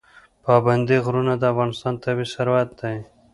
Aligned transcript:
پابندی 0.45 0.97
غرونه 1.05 1.33
د 1.37 1.43
افغانستان 1.53 1.93
طبعي 2.03 2.27
ثروت 2.33 2.69
دی. 2.79 2.97